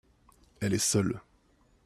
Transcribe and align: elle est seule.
elle 0.61 0.73
est 0.73 0.79
seule. 0.79 1.21